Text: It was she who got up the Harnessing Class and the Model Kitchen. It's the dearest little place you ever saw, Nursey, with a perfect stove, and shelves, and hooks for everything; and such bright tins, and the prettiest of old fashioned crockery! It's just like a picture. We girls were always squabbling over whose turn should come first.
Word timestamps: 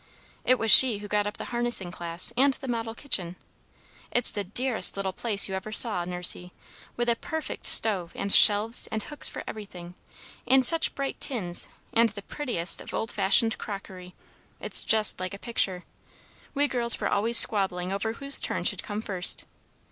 It 0.43 0.57
was 0.57 0.71
she 0.71 0.97
who 0.97 1.07
got 1.07 1.27
up 1.27 1.37
the 1.37 1.51
Harnessing 1.53 1.91
Class 1.91 2.33
and 2.35 2.55
the 2.55 2.67
Model 2.67 2.95
Kitchen. 2.95 3.35
It's 4.09 4.31
the 4.31 4.43
dearest 4.43 4.97
little 4.97 5.13
place 5.13 5.47
you 5.47 5.53
ever 5.53 5.71
saw, 5.71 6.03
Nursey, 6.05 6.53
with 6.97 7.07
a 7.07 7.15
perfect 7.15 7.67
stove, 7.67 8.11
and 8.15 8.33
shelves, 8.33 8.87
and 8.87 9.03
hooks 9.03 9.29
for 9.29 9.43
everything; 9.45 9.93
and 10.47 10.65
such 10.65 10.95
bright 10.95 11.19
tins, 11.19 11.67
and 11.93 12.09
the 12.09 12.23
prettiest 12.23 12.81
of 12.81 12.95
old 12.95 13.11
fashioned 13.11 13.59
crockery! 13.59 14.15
It's 14.59 14.81
just 14.81 15.19
like 15.19 15.35
a 15.35 15.37
picture. 15.37 15.83
We 16.55 16.67
girls 16.67 16.99
were 16.99 17.07
always 17.11 17.37
squabbling 17.37 17.91
over 17.91 18.13
whose 18.13 18.39
turn 18.39 18.63
should 18.63 18.81
come 18.81 19.03
first. 19.03 19.45